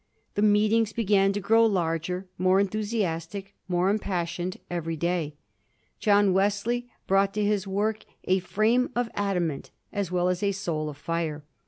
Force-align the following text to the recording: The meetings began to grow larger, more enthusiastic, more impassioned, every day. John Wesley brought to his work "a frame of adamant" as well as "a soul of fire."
The 0.33 0.41
meetings 0.41 0.93
began 0.93 1.31
to 1.33 1.39
grow 1.39 1.63
larger, 1.63 2.25
more 2.39 2.59
enthusiastic, 2.59 3.53
more 3.67 3.87
impassioned, 3.87 4.57
every 4.67 4.97
day. 4.97 5.35
John 5.99 6.33
Wesley 6.33 6.89
brought 7.05 7.35
to 7.35 7.45
his 7.45 7.67
work 7.67 8.03
"a 8.23 8.39
frame 8.39 8.89
of 8.95 9.11
adamant" 9.13 9.69
as 9.93 10.11
well 10.11 10.27
as 10.29 10.41
"a 10.41 10.53
soul 10.53 10.89
of 10.89 10.97
fire." 10.97 11.43